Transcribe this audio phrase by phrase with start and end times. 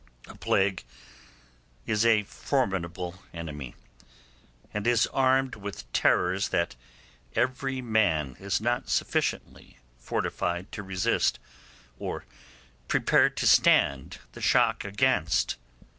[0.27, 0.83] A plague
[1.85, 3.75] is a formidable enemy,
[4.73, 6.75] and is armed with terrors that
[7.35, 11.37] every man is not sufficiently fortified to resist
[11.99, 12.25] or
[12.87, 15.57] prepared to stand the shock against.